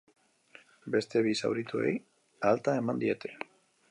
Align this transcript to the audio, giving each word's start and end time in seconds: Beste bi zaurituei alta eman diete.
Beste 0.95 1.21
bi 1.27 1.33
zaurituei 1.41 1.93
alta 2.53 2.75
eman 2.83 3.05
diete. 3.07 3.35